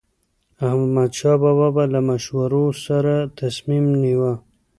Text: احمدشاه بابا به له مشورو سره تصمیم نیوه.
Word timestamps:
احمدشاه 0.69 1.37
بابا 1.43 1.67
به 1.75 1.83
له 1.93 1.99
مشورو 2.09 2.63
سره 2.85 3.13
تصمیم 3.39 3.85
نیوه. 4.01 4.33